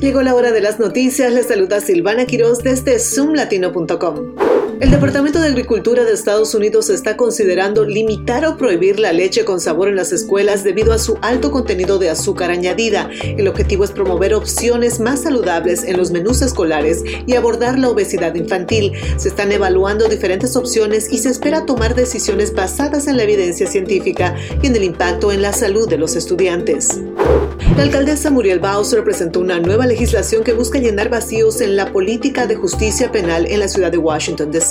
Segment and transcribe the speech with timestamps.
[0.00, 1.30] Llegó la hora de las noticias.
[1.30, 4.34] Les saluda Silvana Quiroz desde zoomlatino.com.
[4.80, 9.60] El Departamento de Agricultura de Estados Unidos está considerando limitar o prohibir la leche con
[9.60, 13.10] sabor en las escuelas debido a su alto contenido de azúcar añadida.
[13.22, 18.34] El objetivo es promover opciones más saludables en los menús escolares y abordar la obesidad
[18.36, 18.94] infantil.
[19.18, 24.34] Se están evaluando diferentes opciones y se espera tomar decisiones basadas en la evidencia científica
[24.62, 27.00] y en el impacto en la salud de los estudiantes.
[27.76, 32.46] La alcaldesa Muriel Bowser presentó una nueva legislación que busca llenar vacíos en la política
[32.46, 34.69] de justicia penal en la ciudad de Washington, D.C.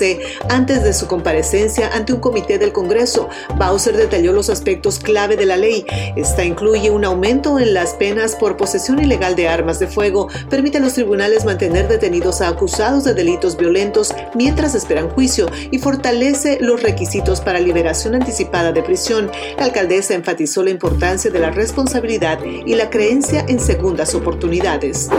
[0.49, 5.45] Antes de su comparecencia ante un comité del Congreso, Bowser detalló los aspectos clave de
[5.45, 5.85] la ley.
[6.15, 10.77] Esta incluye un aumento en las penas por posesión ilegal de armas de fuego, permite
[10.77, 16.59] a los tribunales mantener detenidos a acusados de delitos violentos mientras esperan juicio y fortalece
[16.61, 19.29] los requisitos para liberación anticipada de prisión.
[19.57, 25.09] La alcaldesa enfatizó la importancia de la responsabilidad y la creencia en segundas oportunidades.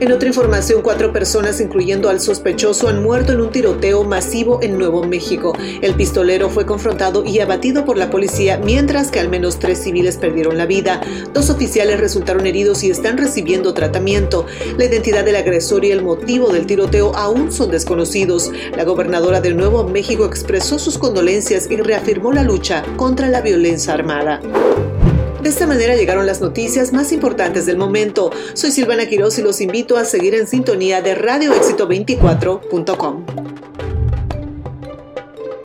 [0.00, 4.78] En otra información, cuatro personas, incluyendo al sospechoso, han muerto en un tiroteo masivo en
[4.78, 5.52] Nuevo México.
[5.82, 10.16] El pistolero fue confrontado y abatido por la policía, mientras que al menos tres civiles
[10.16, 11.00] perdieron la vida.
[11.32, 14.46] Dos oficiales resultaron heridos y están recibiendo tratamiento.
[14.76, 18.50] La identidad del agresor y el motivo del tiroteo aún son desconocidos.
[18.76, 23.94] La gobernadora de Nuevo México expresó sus condolencias y reafirmó la lucha contra la violencia
[23.94, 24.40] armada.
[25.42, 28.32] De esta manera llegaron las noticias más importantes del momento.
[28.54, 33.67] Soy Silvana Quiroz y los invito a seguir en sintonía de radioéxito24.com.